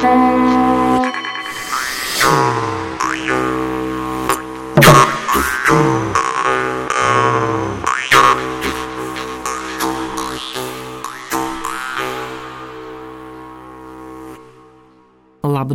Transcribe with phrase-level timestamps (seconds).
[0.00, 0.08] Labu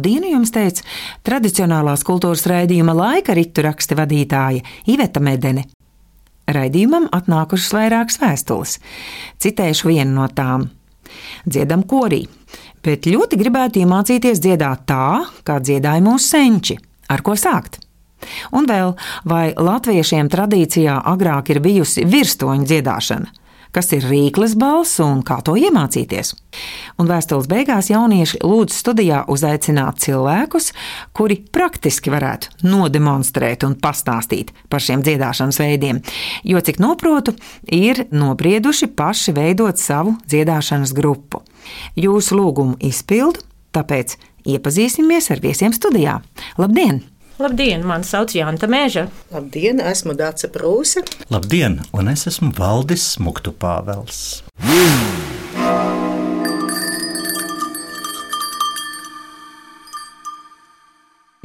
[0.02, 0.82] dienu jums teica
[1.22, 5.68] tradicionālās kultūras raidījuma laika ritu raksta vadītāja Iveta Medene.
[6.50, 8.80] Raidījumam atnākušas vairākas vēstules.
[9.38, 10.66] Citēšu vienu no tām.
[11.46, 12.24] Dziedam korī,
[12.86, 16.78] bet ļoti gribētu iemācīties dziedāt tā, kā dziedāja mūsu senči.
[17.10, 17.82] Ar ko sākt?
[18.56, 18.96] Un vēl,
[19.28, 23.34] vai latviešiem tradīcijā agrāk ir bijusi virstoņu dziedāšana?
[23.76, 26.32] kas ir rīkles balss un kā to iemācīties.
[27.02, 30.72] Un vēstules beigās jaunieši lūdz studijā uzaicināt cilvēkus,
[31.16, 36.00] kuri praktiski varētu nodemonstrēt un pastāstīt par šiem dziedāšanas veidiem,
[36.48, 37.36] jo, cik noprotu,
[37.68, 41.44] ir nobrieduši paši veidot savu dziedāšanas grupu.
[42.00, 43.44] Jūsu lūgumu izpildu,
[43.76, 46.22] tāpēc iepazīsimies ar viesiem studijā.
[46.62, 47.04] Labdien!
[47.36, 49.10] Labdien, mani sauc Janta Mēža.
[49.36, 51.04] Labdien, esmu Dāca Prūse.
[51.28, 54.46] Labdien, un es esmu Valdis Smuktu Pāvels.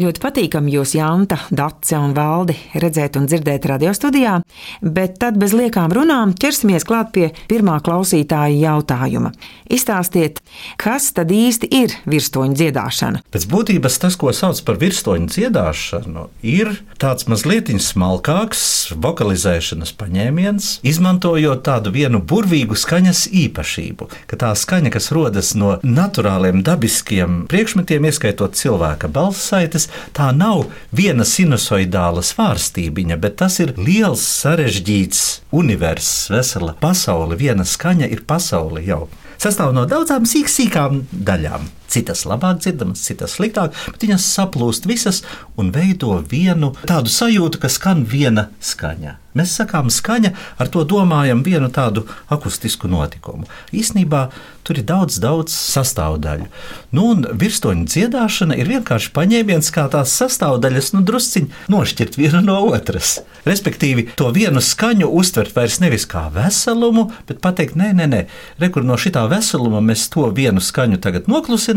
[0.00, 4.38] Ļoti patīkami jūs, Janta, Dace un Valdi, redzēt un dzirdēt radio studijā,
[4.80, 9.34] bet tad bez liekām runām ķersimies klāt pie pirmā klausītāja jautājuma.
[9.68, 10.40] Izstāstiet,
[10.80, 13.20] kas tad īsti ir virstoņu dziedāšana?
[13.34, 21.60] Pēc būtības tas, ko sauc par virstoņu dziedāšanu, ir tāds mazliet smalkāks vokalizēšanas paņēmiens, izmantojot
[21.66, 28.56] tādu vienu burvīgu skaņas īpašību, ka tā skaņa, kas rodas no naturāliem dabiskiem priekšmetiem, ieskaitot
[28.56, 35.24] cilvēka balssaites, tā nav viena sinusoidāla svārstībiņa, bet tas ir liels, sarežģīts
[35.56, 37.38] universs, vesela pasaule.
[37.40, 39.06] Viena skaņa ir pasaule jau.
[39.40, 41.79] Sastāv no daudzām sīk, sīkām daļām.
[41.90, 45.24] Citas labāk dzirdamas, citas sliktāk, bet viņas saplūst visas
[45.58, 49.16] un veido vienu tādu sajūtu, ka skan viena skaņa.
[49.38, 52.02] Mēs sakām, skaņa, ar to domājam vienu tādu
[52.34, 53.46] akustisku notikumu.
[53.70, 54.24] Īsnībā
[54.66, 56.48] tur ir daudz, daudz sastāvdaļu.
[56.94, 62.58] Nu, un virstoņu dziedāšana ir vienkārši paņēmiens, kā tās sastāvdaļas, nu, drusciņi nošķirt viena no
[62.72, 63.20] otras.
[63.46, 68.24] Respektīvi, to vienu skaņu uztvert vairs nevis kā veselumu, bet pateikt, nē, nē, nē,
[68.62, 71.30] rekur no šitā veseluma mēs to vienu skaņu tagad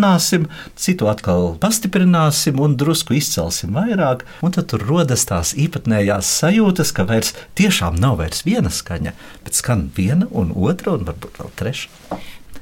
[0.03, 7.06] noklusināsim, citu atkal pastiprināsim un drusku izcelsim vairāk, tad tur rodas tās īpatnējās sajūtas, ka
[7.08, 9.13] vairs tiešām nav vairs viena skaņa,
[9.44, 11.90] bet skan viena un otra un varbūt vēl treša.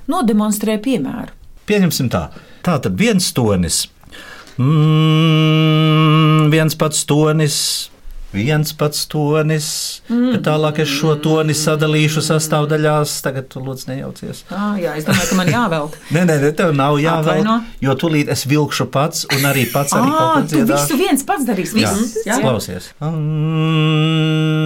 [0.07, 1.31] Nodemonstrē piemēru.
[1.65, 2.29] Pieņemsim tā.
[2.61, 3.87] Tā tad viens tonis.
[4.57, 7.90] Mm, viens pats tonis,
[8.33, 9.67] viens pats tonis,
[10.09, 10.31] mm.
[10.35, 13.17] bet tālāk es šo toni sadalīšu sastāvdaļās.
[13.25, 14.43] Tagad tu lūdzu nejaucies.
[14.49, 15.97] Ah, jā, es domāju, ka man jāvelk.
[16.15, 17.57] nē, nē, nē, tev nav jāvelk, Atvaino.
[17.83, 21.47] jo tūlīt es vilkšu pats un arī pats arī Ah, ko tu visu viens pats
[21.47, 21.81] darīsi.
[21.81, 22.39] Jā, Viss, jā?
[22.43, 22.91] klausies.
[23.01, 24.60] Bija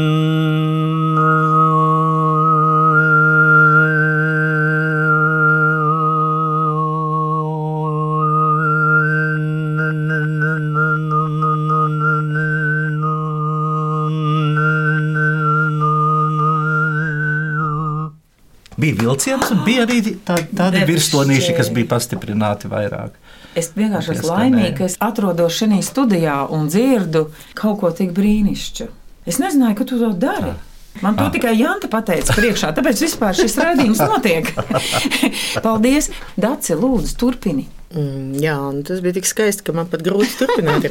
[19.16, 20.92] vilciens, un bija arī tā, tādi Debšķi.
[20.92, 23.16] virstonīši, kas bija pastiprināti vairāk.
[23.56, 28.92] Es vienkārši esmu laimīga, ka es atrodos šajā studijā un dzirdu kaut ko tik brīnišķīgu.
[29.26, 30.54] Es nezināju, ka tu to dari.
[31.02, 34.52] Man to tikai Janta pateica priekšā, tāpēc vispār šis raidījums notiek.
[35.66, 36.12] Paldies!
[36.40, 37.66] Daci, lūdzu, turpini!
[37.96, 40.90] Mm, jā, un tas bija tik skaisti, ka man pat grūti turpināt.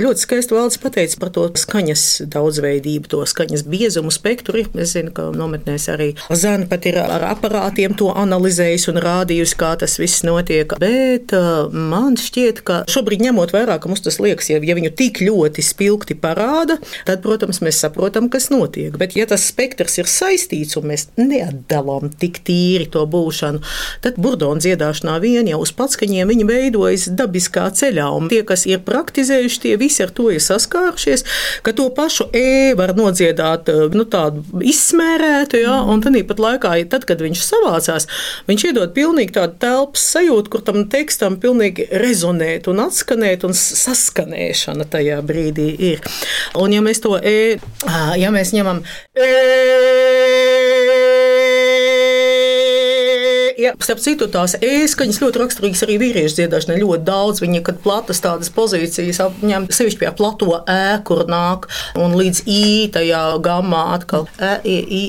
[0.00, 4.62] Ļoti skaisti valdes pateica par to skaņas daudzveidību, to skaņas biezumu, spektru.
[4.80, 9.74] Es zinu, ka nometnēs arī Zana pat ir ar aparātiem to analizējusi un rādījusi, kā
[9.82, 10.72] tas viss notiek.
[10.80, 14.94] Bet uh, man šķiet, ka šobrīd ņemot vērā, ka mums tas liekas, ja, ja viņu
[14.96, 18.96] tik ļoti spilgti parāda, tad, protams, mēs saprotam, kas notiek.
[19.00, 23.60] Bet, ja tas spektrs ir saistīts un mēs neatdalām tik tīri to būšanu,
[24.00, 28.06] tad burdona dziedāšanā vien jau uz patskaņiem viņi veidojas dabiskā ceļā.
[28.16, 31.26] Un tie, kas ir praktizējuši, tie visi ar to ir saskārušies,
[31.66, 36.88] ka to pašu e var nodziedāt nu, tādu izsmērētu, ja, un tad pat laikā, ja
[36.90, 38.06] tad, kad viņš savācās,
[38.48, 44.86] viņš iedod pilnīgi tādu telpas sajūtu, kur tam tekstam pilnīgi rezonēt un atskanēt, un saskanēšana
[44.90, 46.04] tajā brīdī ir.
[46.60, 47.58] Un ja mēs to e,
[48.20, 48.82] ja mēs ņemam
[49.14, 49.30] e,
[53.60, 56.78] Ja, starp citu, tās ēskaņas ļoti raksturīgas arī vīriešu dziedāšanai.
[56.80, 61.68] Ļoti daudz viņa, kad platas tādas pozīcijas apņem, sevišķi pie plato ē, kur nāk,
[62.00, 65.04] un līdz ī tajā gammā atkal ē, i, i.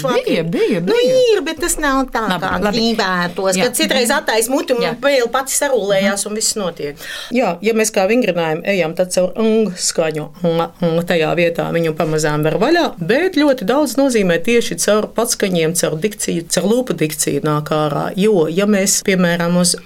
[0.00, 0.24] švaki.
[0.28, 1.16] Bija, bija, Nu, bija.
[1.34, 2.76] ir, bet tas nav tā, Labi, kā labi.
[2.78, 3.58] gribētos.
[3.62, 6.96] Kad citreiz attais muti un vēl pati sarūlējās un viss notiek.
[7.34, 12.44] Jā, ja mēs kā vingrinājam, ejam tad caur ng skaņu, un tajā vietā viņu pamazām
[12.46, 17.72] var vaļā, bet ļoti daudz nozīmē tieši caur patskaņiem, caur dikciju, caur lūpu dikciju nāk
[17.74, 18.08] ārā.
[18.16, 19.76] Jo, ja mēs, piemēram, uz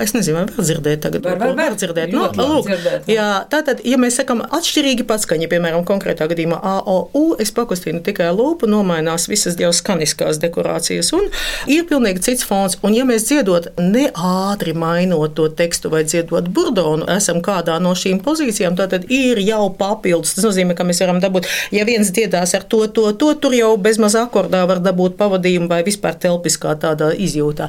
[0.00, 1.24] Es nezinu, vai var dzirdēt tagad.
[1.24, 1.74] Var, var, var.
[1.76, 2.12] dzirdēt.
[2.14, 3.26] Nu, labi lūk, dzirdēt, jā.
[3.52, 9.28] tātad, ja mēs sakām atšķirīgi patskaņi, piemēram, konkrētā gadījumā AOU, es pakustinu tikai lūpu, nomainās
[9.28, 11.28] visas jau skaniskās dekorācijas, un
[11.68, 12.78] ir pilnīgi cits fons.
[12.86, 17.92] Un, ja mēs dziedot ne ātri mainot to tekstu vai dziedot burdonu, esam kādā no
[17.92, 20.32] šīm pozīcijām, tad ir jau papildus.
[20.38, 23.74] Tas nozīmē, ka mēs varam dabūt, ja viens dziedās ar to, to, to, tur jau
[23.76, 27.68] bezmaz akordā var dabūt pavadījumu vai vispār telpiskā tādā izjūtā.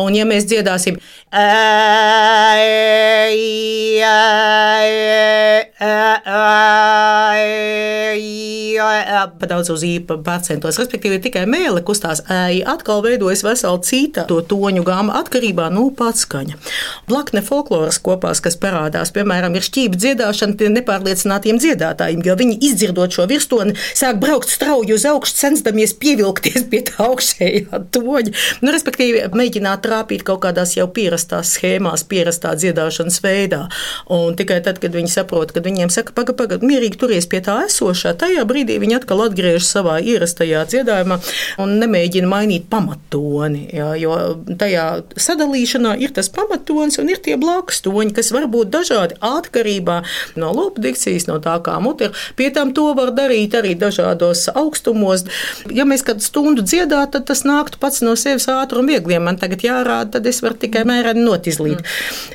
[0.00, 0.96] Un, ja mēs dziedāsim,
[1.36, 1.42] Pa
[9.56, 14.84] daudz uz īpa procentos, respektīvi tikai mēle kustās, ej, atkal veidojas vesela cita to toņu
[14.86, 16.58] gama atkarībā no patskaņa.
[17.08, 23.16] Blakne folkloras kopās, kas parādās, piemēram, ir šķība dziedāšana tiem nepārliecinātiem dziedātājiem, jo viņi izdzirdot
[23.16, 28.34] šo virstoni, sāk braukt strauji uz augšu, censdamies pievilkties pie tā augšējā toņa.
[28.62, 33.66] Nu, respektīvi, mēģināt trāpīt kaut kādās jau pierastās schēmās, pierastā dziedāšanas veidā.
[34.12, 37.58] Un tikai tad, kad viņi saprot, kad viņiem saka, pagaidi, pagaidi, mierīgi turies pie tā
[37.66, 41.18] esošā, tajā brīdī viņi atkal atgriežas savā ierastajā dziedājumā
[41.62, 43.66] un nemēģina mainīt pamatoni.
[43.76, 44.16] Jā, jo
[44.58, 44.86] tajā
[45.20, 50.00] sadalīšanā ir tas pamatons un ir tie blakus toņi, kas var būt dažādi atkarībā
[50.40, 52.24] no lopu dikcijas, no tā, kā mute ir.
[52.38, 55.26] Pie tam to var darīt arī dažādos augstumos.
[55.74, 59.16] Ja mēs kādu stundu dziedātu, tad tas nāktu pats no sevis ātri un viegli.
[59.16, 61.84] Ja man tagad jārāda, tad es varu tikai mēreni notizlīt.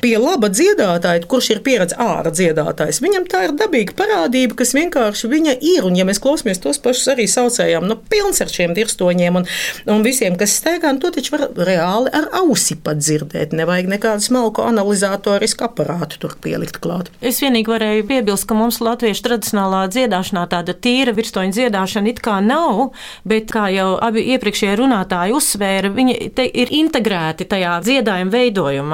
[0.02, 5.30] Pie laba dziedātāja, kurš ir pieredzējis ārā dziedātājs, viņam tā ir dabīga parādība, kas vienkārši
[5.30, 5.86] viņa ir.
[5.86, 9.48] Un, ja mēs klausāmies tos pašus arī saucējām, nu, pilns ar šiem dirstoņiem un,
[9.90, 13.54] un visiem, kas steigā, to taču var reāli ar ausi pat dzirdēt.
[13.56, 17.10] Nevajag nekādu smalku analizatorisku aparātu tur pielikt klāt.
[17.24, 22.38] Es vienīgi varēju piebilst, ka mums latviešu tradicionālā dziedāšanā tāda tīra virstoņa dziedāšana it kā
[22.44, 22.92] nav,
[23.28, 26.18] bet, kā jau abi iepriekšējie runātāji uzsvēra, viņi
[26.62, 28.91] ir integrēti tajā dziedājuma veidojumā.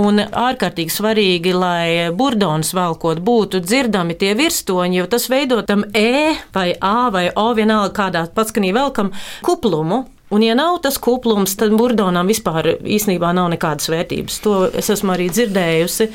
[0.00, 6.34] Un ārkārtīgi svarīgi, lai burdons valkot būtu dzirdami tie virstoņi, jo tas veido tam E
[6.54, 9.12] vai A vai O vienalga kādā patskanī velkam
[9.44, 10.04] kuplumu.
[10.34, 14.38] Un, ja nav tas kuplums, tad burdonām vispār īstenībā nav nekādas vērtības.
[14.42, 16.08] To es esmu arī dzirdējusi,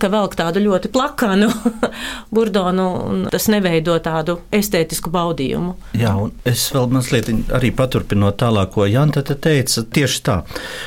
[0.00, 1.50] ka velk tādu ļoti plakanu
[2.34, 5.74] burdonu, un tas neveido tādu estētisku baudījumu.
[6.00, 9.84] Jā, un es vēl mazliet arī paturpinot tālāk, ko Janta te teica.
[9.96, 10.38] Tieši tā.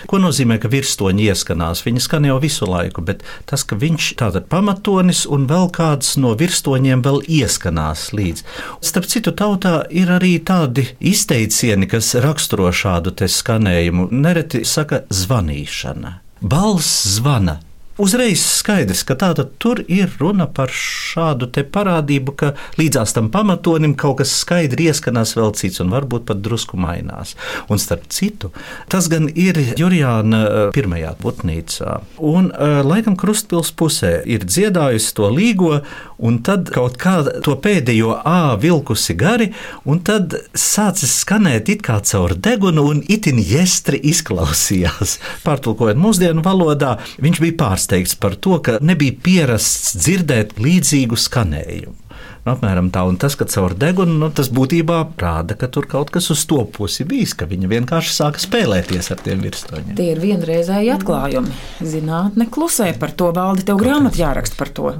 [0.09, 1.85] Ko nozīmē, ka virstoņi ieskanās?
[1.85, 6.33] Viņi skan jau visu laiku, bet tas, ka viņš tātad pamatonis un vēl kāds no
[6.41, 8.43] virstoņiem vēl ieskanās līdz.
[8.89, 14.09] Starp citu, tautā ir arī tādi izteicieni, kas raksturo šādu skanējumu.
[14.11, 16.13] Nereti saka zvanīšana.
[16.41, 17.59] Balss zvana.
[17.99, 23.91] Uzreiz skaidrs, ka tāda tur ir runa par šādu te parādību, ka līdzās tam pamatonim
[23.99, 27.35] kaut kas skaidri ieskanās vēl cits un varbūt pat drusku mainās.
[27.67, 28.53] Un starp citu,
[28.87, 31.97] tas gan ir Jurijāna eh, pirmajā putnīcā.
[32.23, 35.81] Un eh, laikam krustpils pusē ir dziedājusi to līgo,
[36.23, 39.49] un tad kaut kā to pēdējo A vilkusi gari,
[39.83, 45.17] un tad sācis skanēt it kā caur degunu un itin jestri izklausījās.
[45.43, 47.88] Pārtulkojot mūsdienu valodā, viņš bija pārsteigts
[48.19, 51.95] par to, ka nebija pierasts dzirdēt līdzīgu skanējumu.
[52.45, 56.11] Nu, apmēram tā, un tas, ka caur degunu, nu, tas būtībā rāda, ka tur kaut
[56.13, 59.97] kas uz to pusi bijis, ka viņa vienkārši sāka spēlēties ar tiem virsstoņiem.
[59.97, 61.57] Tie ir vienreizēji atklājumi.
[61.83, 64.93] Zinātne klusē par to, valdi, tev grāmatā jāraksta par to.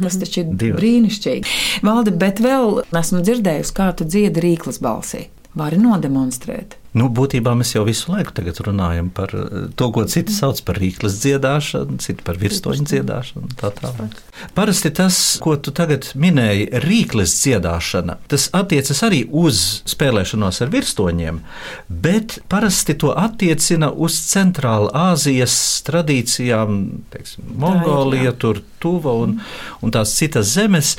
[0.00, 0.78] Tas taču ir Divi.
[0.78, 1.58] brīnišķīgi.
[1.86, 5.26] Valdi, bet vēl esmu dzirdējusi, kā tu dziedi rīklas balsī.
[5.58, 6.78] Vari nodemonstrēt.
[6.94, 11.18] Nu, būtībā mēs jau visu laiku runājam par eh, to, ko citi sauc par rīklas
[11.24, 13.50] dziedāšanu, citi par virsstoņu dziedāšanu.
[13.58, 14.14] Tā tālāk.
[14.54, 21.40] Parasti tas, ko tu tagad minēji, rīklas dziedāšana, tas attiecas arī uz spēlēšanos ar virsstoņiem,
[21.88, 26.78] bet parasti to attiecina uz Centrāla Āzijas tradīcijām,
[27.14, 29.38] teiksim, Mongolija, tur tuva un,
[29.82, 30.94] un tās citas zemes,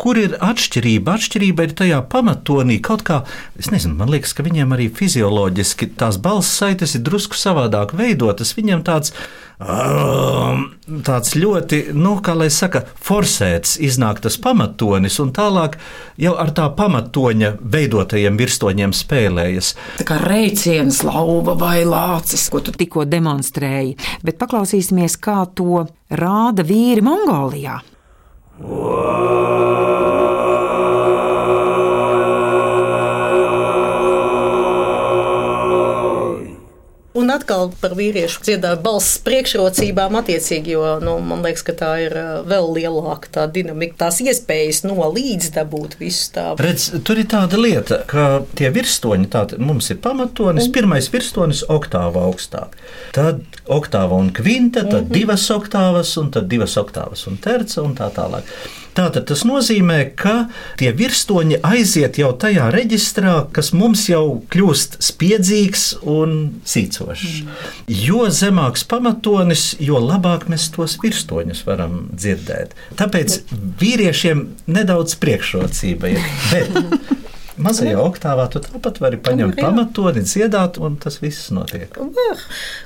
[0.00, 1.16] kur ir atšķirība.
[1.18, 3.22] Atšķirība ir tajā pamatonī kaut kā,
[3.60, 8.56] es nezinu, man liekas, ka viņiem arī fizioloģiski tās balss saites ir drusku savādāk veidotas.
[8.58, 15.74] Viņiem tāds, um, tāds ļoti, nu, kā lai saka, forsēts iznāk tas pamatonis, un tālāk
[16.20, 19.74] jau ar tā pamatoņa veidotajiem virstoņiem spēlējas.
[19.98, 22.48] Tā kā reiciens, lauva vai lācis.
[22.50, 27.80] ko tu tikko demonstrēji, bet paklausīsimies, kā to rāda vīri Mongolijā.
[28.62, 29.57] O,
[37.28, 42.14] Un atkal par vīriešu dziedāju balss priekšrocībām attiecīgi, jo nu, man liekas, ka tā ir
[42.16, 46.46] uh, vēl lielāka tā dinamika, tās iespējas no līdz dabūt visu tā.
[46.56, 52.24] Redz, tur ir tāda lieta, ka tie virstoņi, tātad mums ir pamatonis, pirmais virstonis oktāva
[52.30, 52.80] augstāk,
[53.12, 58.08] tad oktāva un kvinta, tad divas oktāvas, un tad divas oktāvas un terca un tā
[58.16, 58.56] tālāk.
[58.98, 60.48] Tātad tas nozīmē, ka
[60.80, 66.34] tie virstoņi aiziet jau tajā reģistrā, kas mums jau kļūst spiedzīgs un
[66.66, 67.36] sīcošs.
[68.08, 72.74] Jo zemāks pamatonis, jo labāk mēs tos virstoņus varam dzirdēt.
[72.98, 73.38] Tāpēc
[73.78, 76.28] vīriešiem nedaudz priekšrocība ir.
[76.50, 77.27] Bet
[77.62, 79.66] mazajā oktāvā tu tāpat vari paņemt Jā.
[79.66, 81.94] pamatoni, dziedāt, un tas viss notiek.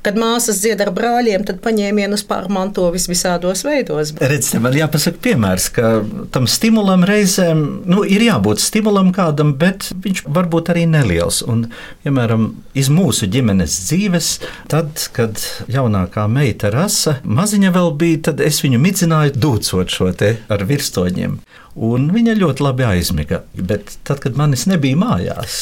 [0.04, 4.14] Kad māsas dzied ar brāļiem, tad paņēmienus pārmanto visvisādos veidos.
[4.20, 5.92] Redziet, man jāpasaka, piemērs, ka
[6.34, 11.42] tam stimulam reizēm nu, ir jābūt stimulam kādam, bet viņš var būt arī neliels.
[11.48, 11.66] Un,
[12.06, 14.32] piemēram, iz mūsu ģimenes dzīves,
[14.72, 15.40] tad, kad
[15.72, 21.40] jaunākā meita rasa maziņa vēl bija, tad es viņu midzināju dūcot šo te ar virstoņiem.
[21.72, 23.42] Un viņa ļoti labi aizmiga.
[23.56, 25.54] Bet tad, kad manis nebija mājās,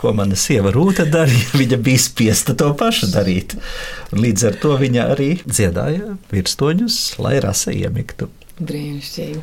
[0.00, 3.56] ko mana sieva Rūta darīja, viņa bija spiesta to pašu darīt.
[4.14, 8.30] Un līdz ar to viņa arī dziedāja virstoņus, lai rasa iemiktu.
[8.60, 9.42] Brīnišķīgi.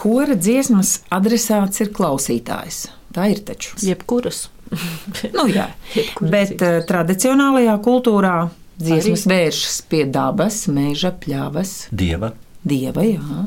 [0.00, 2.86] Kora dziesmas adresāts ir klausītājs.
[3.12, 3.74] Tā ir taču.
[3.84, 4.46] Jebkuras.
[5.36, 5.68] Nu, jā,
[6.20, 6.62] bet dziesmas.
[6.62, 8.36] uh, tradicionālajā kultūrā
[8.80, 12.32] dziesmas vēršas pie dabas, meža, pļavas, Dieva.
[12.64, 13.02] dieva.
[13.04, 13.40] Jā.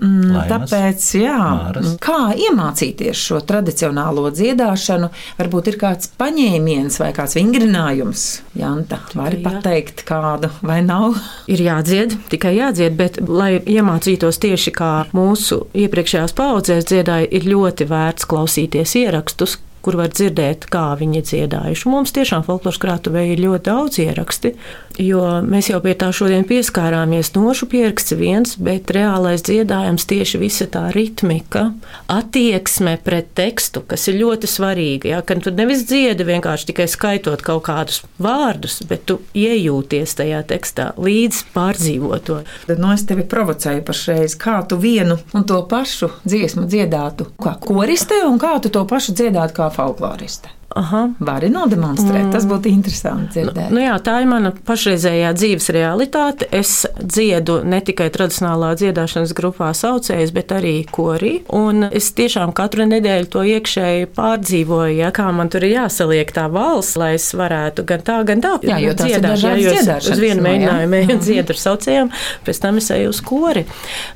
[0.00, 1.90] Mm, Laimas, tāpēc, jā, māras.
[2.02, 8.24] kā iemācīties šo tradicionālo dziedāšanu, varbūt ir kāds paņēmiens vai kāds vingrinājums.
[8.58, 9.44] Janta, vari jā.
[9.48, 11.18] pateikt kādu vai nav?
[11.52, 17.90] Ir jādzied, tikai jādzied, bet, lai iemācītos tieši kā mūsu iepriekšējās paudzēs dziedāja, ir ļoti
[17.90, 21.88] vērts klausīties ierakstus, kur var dzirdēt, kā viņi dziedājuši.
[21.92, 24.54] Mums tiešām folkloras krātuvē ir ļoti daudz ieraksti,
[24.98, 27.32] jo mēs jau pie tā šodien pieskārāmies.
[27.36, 31.70] Nošu pieraksts viens, bet reālais dziedājums tieši visa tā ritmika,
[32.10, 35.12] attieksme pret tekstu, kas ir ļoti svarīga.
[35.14, 35.22] Ja?
[35.26, 40.90] Kad tu nevis dziedi vienkārši tikai skaitot kaut kādus vārdus, bet tu iejūties tajā tekstā,
[41.00, 42.40] līdz pārdzīvot to.
[42.68, 47.56] Tad no es tevi provocēju pašreiz, kā tu vienu un to pašu dziesmu dziedātu kā
[47.62, 50.59] koriste un kā tu to pašu dziedātu kā folkloriste.
[50.78, 51.00] Aha.
[51.18, 53.72] Vari nodemonstrēt, tas būtu interesanti dzirdēt.
[53.74, 56.46] Nu jā, tā ir mana pašreizējā dzīves realitāte.
[56.54, 61.32] Es dziedu ne tikai tradicionālā dziedāšanas grupā saucējus, bet arī korī.
[61.56, 66.46] Un es tiešām katru nedēļu to iekšēji pārdzīvoju, ja, kā man tur ir jāsaliek tā
[66.52, 70.22] valsts, lai es varētu gan tā, gan tā Jā, jo tās ir es dziedāšanas, Uz
[70.22, 71.20] vienu no, mēģinājumu mm -hmm.
[71.24, 72.10] dziedu ar saucējiem,
[72.46, 73.64] pēc tam es eju uz kori.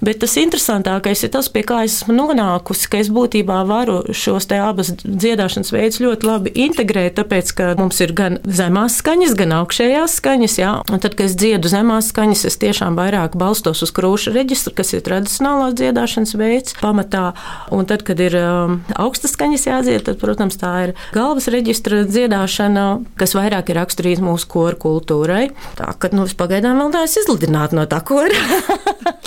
[0.00, 4.46] Bet tas interesantākais ir tas, pie kā es esmu nonākusi, ka es būtībā varu šos
[4.46, 9.54] te abas dziedāšanas veidus ļoti labi integrēt, tāpēc, ka mums ir gan zemās skaņas, gan
[9.60, 10.56] augšējās skaņas.
[10.60, 10.72] Jā.
[10.90, 14.94] Un tad, kad es dziedu zemās skaņas, es tiešām vairāk balstos uz krūša reģistru, kas
[14.96, 17.32] ir tradicionālās dziedāšanas veids pamatā.
[17.74, 22.86] Un tad, kad ir um, augstas skaņas jādzied, tad, protams, tā ir galvas reģistra dziedāšana,
[23.20, 25.48] kas vairāk ir raksturīga mūsu koru kultūrai.
[25.78, 28.38] Tā ka, nu, es pagaidām vēl neesmu izlidināta no tā kora.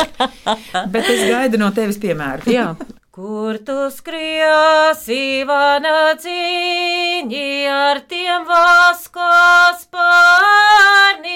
[0.93, 2.49] Bet es gaidu no tevis piemēru.
[2.51, 2.71] Jā.
[3.17, 7.39] Kur tu skriesi, vanadzīņi,
[7.73, 11.33] ar tiem vaskos pārniņām,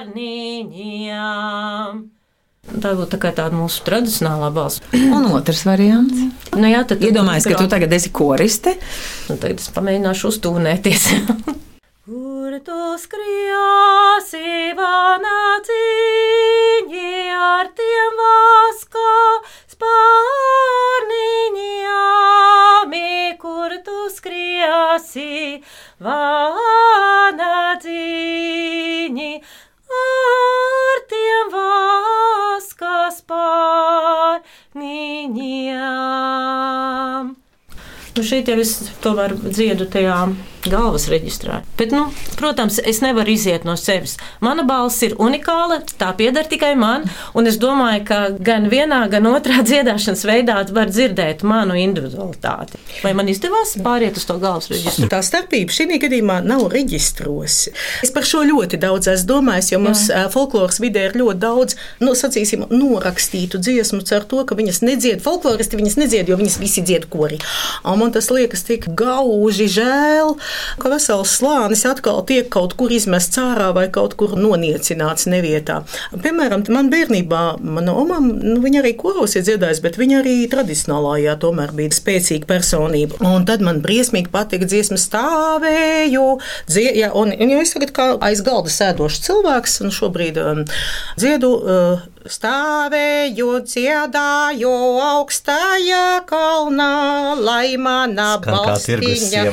[2.77, 4.85] Tā būtu tā kā tāda mūsu tradicionālā balss.
[5.17, 6.46] Un otrs variants.
[6.57, 8.73] Nu, jā, tad Iedomājies, ka tu tagad esi koriste.
[9.29, 11.03] Nu, tagad es pamēģināšu uztūnēties.
[12.07, 15.73] Kur tu skriesi, vanāciņi,
[17.35, 19.11] ar tiem vaska
[19.73, 21.27] spārniņām,
[23.43, 25.59] kur tu skriesi,
[26.07, 26.87] vanāciņi,
[38.17, 38.71] Nu šeit jau es
[39.03, 40.15] tomēr dziedu tajā
[40.71, 41.61] galvas reģistrā.
[41.79, 42.07] Bet, nu,
[42.39, 44.17] protams, es nevaru iziet no sevis.
[44.43, 47.05] Mana balss ir unikāla, tā pieder tikai man,
[47.37, 52.79] un es domāju, ka gan vienā, gan otrā dziedāšanas veidā var dzirdēt manu individualitāti.
[53.03, 55.09] Vai man izdevās pāriet uz to galvas reģistru?
[55.11, 57.59] Tā starpība šī gadījumā nav reģistros.
[58.05, 60.25] Es par šo ļoti daudz esmu domājis, jo mums Jā.
[60.33, 65.79] folkloras vidē ir ļoti daudz, nu, sacīsim, norakstītu dziesmu ar to, ka viņas nedzied, folkloristi
[65.79, 67.39] viņas nedzied, jo viņas visi dzied korī.
[67.87, 70.35] Un man tas liekas tik gauži žēl,
[70.81, 75.81] ka vesels slānis atkal tiek kaut kur izmests ārā vai kaut kur noniecināts nevietā.
[76.11, 81.37] Piemēram, man bērnībā, mana oma, nu, viņa arī koros ir dziedājusi, bet viņa arī tradicionālajā
[81.43, 83.21] tomēr bija spēcīga personība.
[83.27, 86.27] Un tad man briesmīgi patika dziesma stāvēju,
[86.69, 90.63] dzie, ja, un, un es tagad kā aiz galda sēdošs cilvēks, un šobrīd um,
[91.19, 91.53] dziedu.
[91.57, 94.71] Uh, Stāvēju, dziedāju
[95.07, 99.45] augstajā kalnā, lai mana balstiņa.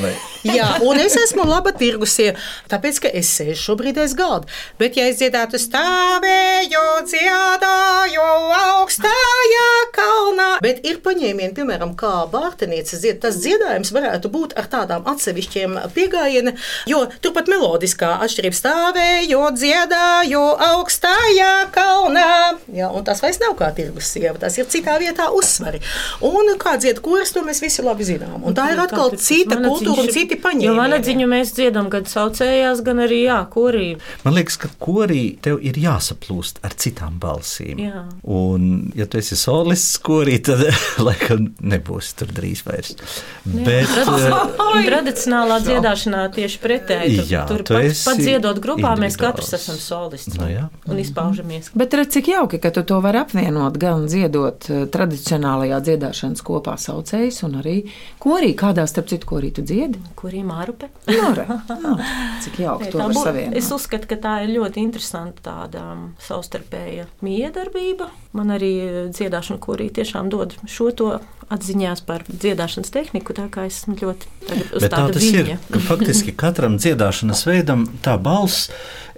[0.44, 2.34] Jā, un es esmu laba tirgusie,
[2.68, 4.50] tāpēc, ka es sēžu šobrīd aiz galda.
[4.80, 8.26] Bet, ja es dziedātu stāvēju, dziedāju
[8.58, 15.08] augstajā kalnā, bet ir paņēmieni, piemēram, kā bārtenieca dzied, tas dziedājums varētu būt ar tādām
[15.14, 16.60] atsevišķiem piegājieniem,
[16.92, 22.28] jo turpat melodiskā atšķirība stāvēju, dziedāju augstajā kalnā.
[22.68, 25.80] Un tas vairs nav kā tirgus sieva, tas ir citā vietā uzsvari.
[26.25, 28.40] Un kā dzied koris, to mēs visi labi zinām.
[28.44, 30.64] Un tā ir atkal cita kultūra un citi paņēma.
[30.64, 33.88] Jo vanadziņu mēs dziedam gan saucējās, gan arī jā, korī.
[34.25, 37.83] Man liekas, ka korī tev ir jāsaplūst ar citām balsīm.
[37.85, 38.04] Jā.
[38.25, 40.64] Un, ja tu esi solists korī, tad
[41.06, 42.94] laikam nebūs tur drīz vairs.
[42.97, 43.66] Jā.
[43.68, 47.21] Bet, uh, tradicionālā dziedāšanā tieši pretēji.
[47.21, 50.66] Tur, jā, tur pat, pat dziedot grupā mēs katrs esam solists no, jā.
[50.88, 51.71] un izpaužamies.
[51.76, 56.76] Bet redz, cik jauki, ka tu to vari apvienot gan dziedot eh, tradicionālajā dziedāšanas kopā
[56.76, 57.76] saucējs un arī
[58.20, 58.52] korī.
[58.58, 59.98] Kādā starp citu korī tu dziedi?
[60.18, 60.90] kuriem ārupe.
[61.08, 62.08] Nora, nora.
[62.44, 63.56] Cik jauki to var savienot.
[63.56, 68.10] Es uzskatu, ka tā ir ļoti interesanta tāda um, savstarpēja miedarbība.
[68.36, 68.74] Man arī
[69.14, 71.10] dziedāšana, kurī tiešām dod šo to
[71.52, 74.30] atziņās par dziedāšanas tehniku, tā kā esmu ļoti
[74.74, 75.56] uz Bet tā tas viļņa.
[75.56, 78.70] ir, ka faktiski katram dziedāšanas veidam tā balss,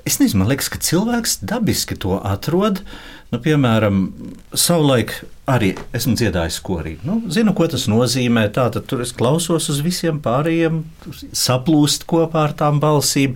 [0.07, 2.83] es nezinu, man liekas, ka cilvēks dabiski to atrod.
[3.33, 4.05] Nu, piemēram,
[4.55, 5.17] savulaik
[5.51, 6.95] arī esmu dziedājis korī.
[7.07, 8.47] Nu, zinu, ko tas nozīmē.
[8.55, 10.85] Tātad tur es klausos uz visiem pārējiem,
[11.35, 13.35] saplūst kopā ar tām balsīm.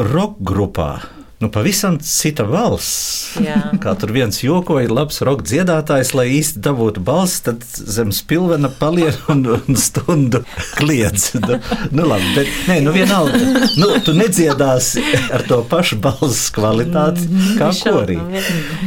[0.00, 0.92] Rock grupā
[1.38, 3.36] nu, pavisam cita balss.
[3.82, 9.14] Kā tur viens jokoja, labs roka dziedātājs, lai īsti dabūtu balsi, tad zem spilvena palien
[9.30, 10.42] un, un stundu
[10.80, 11.30] kliedz.
[11.38, 11.60] Nu,
[11.94, 13.38] nu, labi, bet nē, nu vienalga.
[13.78, 17.28] Nu, tu nedziedāsi ar to pašu balss kvalitāti
[17.60, 18.18] kā korī.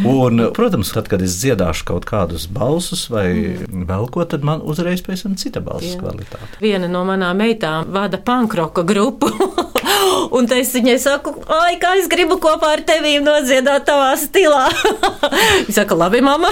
[0.07, 3.27] Un, protams, tad, kad es dziedāšu kaut kādus balsus vai
[3.71, 6.59] vēl ko, tad man uzreiz pēc tam cita balss kvalitāte.
[6.63, 9.31] Viena no manām meitām vada pankroka grupu.
[10.37, 14.67] Un es viņai saku, ai, kā es gribu kopā ar tevi nodziedāt tavā stilā.
[15.67, 16.51] Viņa saka, labi, mamma,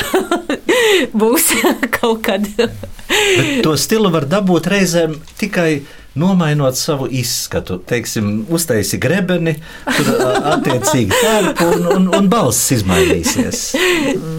[1.22, 1.52] būs
[2.00, 2.48] kaut kad.
[2.56, 5.82] Bet to stilu var dabūt reizēm tikai
[6.15, 7.78] nomainot savu izskatu.
[7.78, 10.08] Teiksim, uztaisi grebeni, tur
[10.54, 13.58] attiecīgi tērpu un, un, un balss izmainīsies.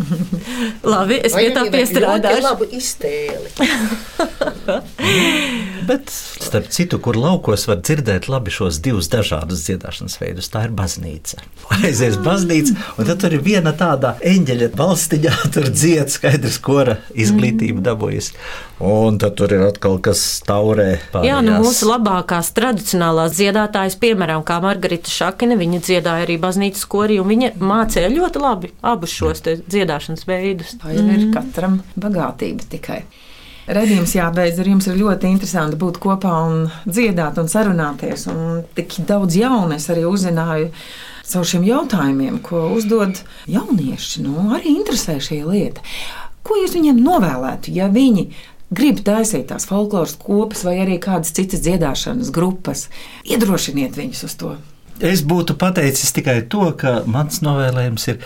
[0.92, 2.42] Labi, es pie tā piestrādāšu.
[2.46, 3.48] Labu iztēli.
[5.90, 10.72] Bet, starp citu, kur laukos var dzirdēt labi šos divus dažādus dziedāšanas veidus, tā ir
[10.76, 11.40] baznīca.
[11.80, 17.82] Aizies baznīca, un tad tur ir viena tāda eņģeļa balstiņā, tur dzied skaidrs, kora izglītība
[17.90, 18.32] dabūjas.
[18.80, 20.94] Un tad tur ir atkal kas taurē.
[21.12, 21.28] Pārējās.
[21.28, 27.20] Jā, nu mūsu labākās tradicionālās dziedātājas, piemēram, kā Margarita Šakine, viņa dziedāja arī baznīcas korī,
[27.22, 30.76] un viņa mācīja ļoti labi abus šos dziedāšanas veidus.
[30.80, 31.34] Tā ir mm.
[31.36, 33.02] katram bagātība tikai.
[33.70, 38.26] Redījums jābeidz, ar jums ir ļoti interesanti būt kopā un dziedāt un sarunāties.
[38.32, 40.72] Un tik daudz jaunu es arī uzzināju
[41.30, 43.20] caur šiem jautājumiem, ko uzdod
[43.50, 44.24] jaunieši.
[44.24, 45.84] Nu, arī interesē šī lieta.
[46.42, 48.30] Ko jūs viņiem novēlētu, ja viņi
[48.70, 52.88] grib taisīt tās folkloras kopas vai arī kādas citas dziedāšanas grupas,
[53.26, 54.54] iedrošiniet viņus uz to.
[55.00, 58.20] Es būtu pateicis tikai to, ka mans novēlējums ir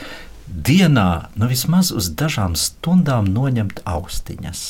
[0.47, 4.63] dienā nu vismaz uz dažām stundām noņemt austiņas.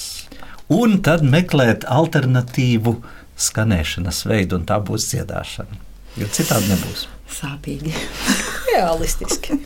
[0.73, 2.99] Un tad meklēt alternatīvu
[3.41, 5.81] skanēšanas veidu, un tā būs dziedāšana.
[6.21, 7.09] Jo citādi nebūs.
[7.35, 7.93] Sāpīgi.
[8.71, 9.59] Realistiski.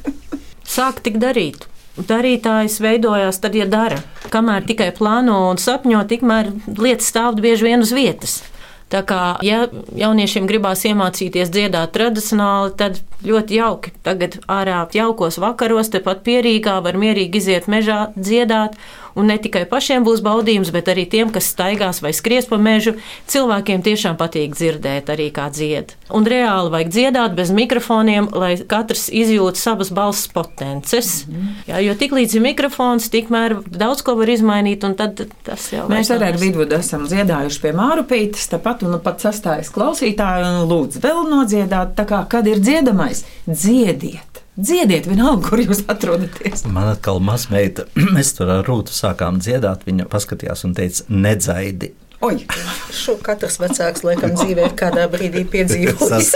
[0.68, 1.68] Sāk tik darīt
[2.08, 4.02] darītājs veidojās tad, ja dara.
[4.32, 8.40] Kamēr tikai plāno un sapņo, tikmēr lietas stāv bieži vien uz vietas.
[8.88, 9.66] Tā kā, ja
[10.00, 13.92] jauniešiem gribās iemācīties dziedāt tradicionāli, tad ļoti jauki.
[14.06, 18.78] Tagad ārā jaukos vakaros, tepat pierīgā var mierīgi iziet mežā, dziedāt
[19.18, 22.94] Un ne tikai pašiem būs baudījums, bet arī tiem, kas staigās vai skries pa mežu.
[23.31, 25.96] Cilvēkiem tiešām patīk dzirdēt arī kā dzied.
[26.14, 31.26] Un reāli vajag dziedāt bez mikrofoniem, lai katrs izjūtu savas balss potences.
[31.26, 31.59] Mm -hmm.
[31.72, 35.88] Jā, jo tik līdz ir mikrofons, tikmēr daudz ko var izmainīt, un tad tas jau
[35.88, 41.00] Mēs arī ar Vidvudu esam dziedājuši pie Mārupītes, tāpat un pat sastājas klausītāji un lūdzu
[41.02, 44.38] vēl nodziedāt, tā kā kad ir dziedamais, dziediet.
[44.59, 46.64] Dziediet, vienalga, kur jūs atrodaties.
[46.66, 49.85] Man atkal mazmeita, mēs tur ar Rūtu sākām dziedāt.
[49.87, 51.92] Viņa paskatījās un teica, nedzaidi.
[52.18, 52.35] Oi,
[52.98, 56.33] Šo katrs vecāks laikam dzīvē kādā brīdī piedzīvojis.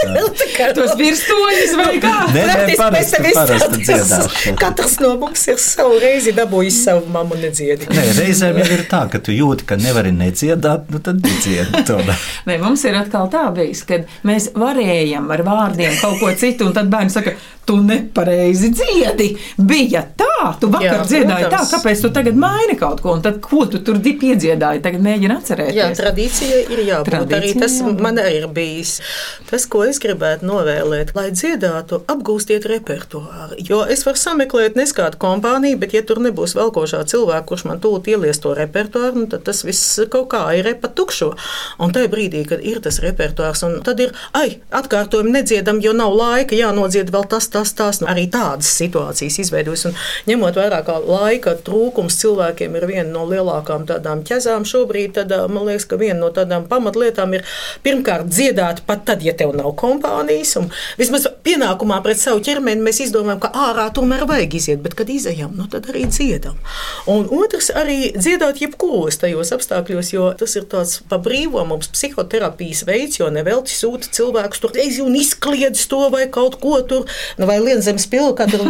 [0.77, 2.11] tos virstoņus vai kā?
[2.31, 4.53] Nē, nē, parasti, parasti dziedāšana.
[4.61, 7.89] Katrs no mums ir savu reizi dabūjis savu mammu nedziedi.
[7.91, 11.99] Nē, reizēm jau ir tā, ka tu jūti, ka nevari nedziedāt, nu tad nedziedi to.
[12.47, 16.77] Nē, mums ir atkal tā bijis, ka mēs varējam ar vārdiem kaut ko citu, un
[16.79, 17.35] tad bērns saka,
[17.67, 19.29] tu nepareizi dziedi.
[19.59, 20.31] Bija tā,
[20.63, 21.75] tu vakar Jā, dziedāji tā, protams.
[21.75, 25.37] kāpēc tu tagad maini kaut ko, un tad ko tu tur di- piedziedāji, tagad mēģini
[25.37, 25.72] atcerēties.
[25.73, 27.11] Jā, tradīcija ir jābūt.
[27.11, 28.03] Tradīcija arī tas jābūt.
[28.05, 28.95] man arī ir bijis.
[29.49, 33.57] Tas, ko es gribētu novēlēt, lai dziedātu, apgūstiet repertuāru.
[33.61, 38.09] Jo es varu sameklēt neskādu kompāniju, bet, ja tur nebūs kāda cilvēka, kurš man tūlīt
[38.13, 41.33] ielies to repertuāru, nu, tad tas viss kaut kā ir repa tukšo.
[41.83, 46.13] Un tajā brīdī, kad ir tas repertuārs, un tad ir, ai, atkārtojumi nedziedam, jo nav
[46.15, 48.01] laika, jānodzied vēl tas, tas, tas.
[48.01, 49.87] Nu, arī tādas situācijas izveidojas.
[49.89, 49.97] Un
[50.29, 55.45] ņemot vērā, ka laika trūkums cilvēkiem ir viena no lielākām tādām ķezām šobrīd, tad ā,
[55.63, 57.45] man liekas, ka viena no tādām pamatlietām ir
[57.85, 60.57] pirmkārt dziedāt pat tad, ja tev nav kompānijas.
[60.99, 65.53] Vismaz pienākumā pret savu ķermeni mēs izdomājam, ka ārā tomēr vajag iziet, bet kad izejam,
[65.57, 66.59] nu tad arī dziedam.
[67.09, 72.83] Un otrs arī dziedāt jebkuros tajos apstākļos, jo tas ir tāds pa brīvo mums psihoterapijas
[72.87, 77.07] veids, jo nevelti sūta cilvēkus tur reizi un izkliedz to vai kaut ko tur,
[77.39, 78.65] nu, vai lien zem spilva, kad tur,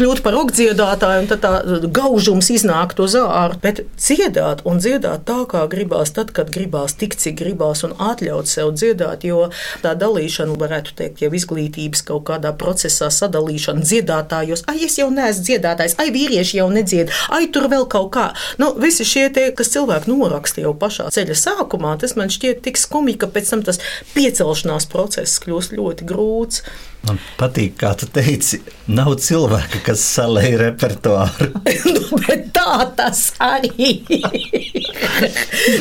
[0.00, 3.58] kļūtu par rokdziedātāju, un tad tā gaužums iznāk to zāru.
[3.62, 8.50] Bet dziedāt un dziedāt tā, kā gribās, tad, kad gribās, tik cik gribās, un atļaut
[8.50, 9.48] sev dziedāt, jo
[9.84, 15.46] tā dalīšana, varētu teikt, jau izglītības kaut kādā procesā sadalīšana dziedātājos, ai, es jau neesmu
[15.48, 18.28] dziedātājs, ai, vīrieši jau nedzied, ai, tur vēl kaut kā.
[18.62, 22.80] Nu, visi šie tie, kas cilvēki noraksta jau pašā ceļa sākumā, tas man šķiet tik
[22.80, 23.82] skumji, ka pēc tam tas
[24.14, 26.64] piecelšanās process kļūst ļoti grūts.
[27.08, 28.58] Man patīk, kā tu teici,
[28.92, 31.46] nav cilvēka, kas salēja repertuāru.
[31.94, 34.88] nu, bet tā tas arī ir.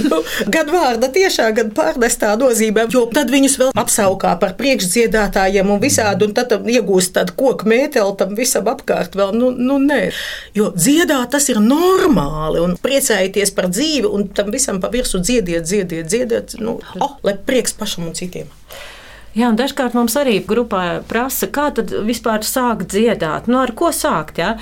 [0.06, 5.82] nu, gan vārda tiešā, gan pārnestā nozīmē, jo tad viņus vēl apsaukā par priekšdziedātājiem un
[5.84, 9.34] visādi, un tad iegūst tādu koku mēteli tam visam apkārt vēl.
[9.36, 10.00] Nu, nu nē,
[10.56, 15.68] jo dziedāt tas ir normāli un priecājieties par dzīvi un tam visam pa virsmu dziediet,
[15.68, 18.48] dziediet, dziediet, nu, oh, lai prieks pašam un citiem.
[19.38, 23.92] Jā, un dažkārt mums arī grupā prasa, kā tad vispār sākt dziedāt, nu, ar ko
[23.94, 24.42] sākt.
[24.42, 24.56] Ja?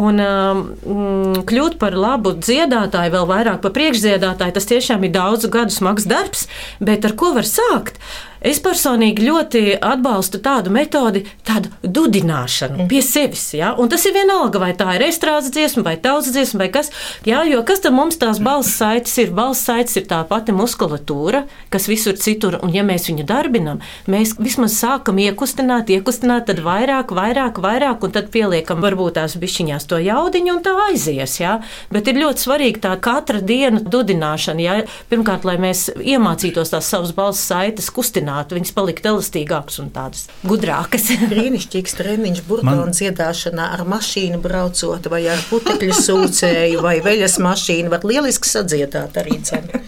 [0.00, 5.52] Un um, mm, kļūt par labu dziedātāju, vēl vairāk par priekšdziedātāju, tas tiešām ir daudzu
[5.52, 6.46] gadu smags darbs,
[6.80, 8.00] bet ar ko var sākt?
[8.44, 12.88] Es personīgi ļoti atbalstu tādu metodi, tādu dudināšanu mm.
[12.90, 13.46] pie sevis.
[13.56, 13.70] Ja?
[13.80, 16.90] Un tas ir vienalga, vai tā ir estrādes dziesma, vai tautas dziesma, vai kas.
[17.24, 19.32] Jā, jo kas tad mums tās balss saites ir?
[19.34, 23.80] Balss saites ir tā pati muskulatūra, kas visur citur, un ja mēs viņu darbinam,
[24.12, 29.88] mēs vismaz sākam iekustināt, iekustināt, tad vairāk, vairāk, vairāk, un tad pieliekam varbūt tās bišķiņās
[29.88, 31.38] to jaudiņu, un tā aizies.
[31.40, 31.56] Ja?
[31.94, 34.64] Bet ir ļoti svarīgi tā katra diena dudināšana.
[34.68, 34.76] Ja?
[35.08, 41.10] Pirmkārt, lai mēs iemācītos tās savas balss saites kustināt, viņas palikt elastīgākas un tādas gudrākas.
[41.32, 47.92] Brīnišķīgs treniņš, burbuļsaktas Man- dziedāšanā ar mašīnu braucot, vai ar putekļu sūcēju, vai veļas mašīnu.
[47.94, 49.84] Var lieliski sadziedāt arī cenu.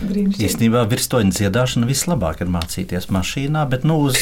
[0.00, 4.16] Īstenībā virstoņa dziedāšana vislabāk ir mācīties mašīnā, bet nu uz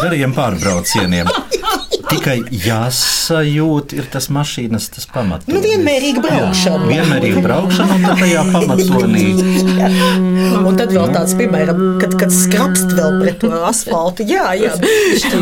[0.00, 1.28] gariem pārbraucieniem.
[2.06, 5.48] Tikai jāsajūt, ir tas mašīnas tas pamats.
[5.50, 6.86] Nu, vienmērīga braukšana.
[6.90, 9.24] Vienmērīga braukšana un tad tajā pamatonī.
[10.66, 14.26] Un tad vēl tāds, piemēram, kad, kad skrapst vēl pret to asfaltu.
[14.26, 14.74] Jā, jā.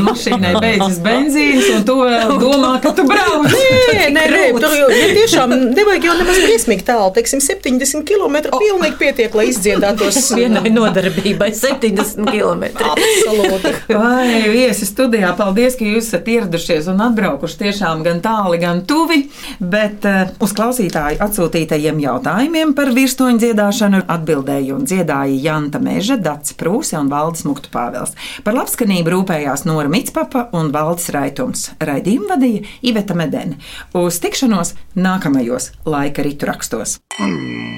[0.05, 3.49] Mašīnai beidzas benzīns, un tu vēl domā, ka tu brauc.
[3.51, 7.13] Nē, nē, nē, tur jau ja tiešām nevajag jau nemaz briesmīgi tālu.
[7.17, 12.65] Teiksim, 70 km pilnīgi pietiek, lai izdziedātos Vienai nodarbībai 70 km.
[12.95, 13.75] Absolūti.
[13.93, 19.25] Vai viesi studijā, paldies, ka jūs esat ieradušies un atbraukuši tiešām gan tāli, gan tuvi.
[19.59, 26.55] Bet uh, uz klausītāju atsūtītajiem jautājumiem par virstoņu dziedāšanu atbildēja un dziedāja Janta Meža, Dats
[26.55, 28.15] Prūse un Valdis Muktu Pāvels.
[28.47, 31.73] Par labskanību rūpējās Nora Mitspapa un Valdis Raitums.
[31.83, 33.59] Raidījumu vadīja Iveta Medene.
[33.99, 37.01] Uz tikšanos nākamajos laika ritu rakstos.
[37.19, 37.75] Wow.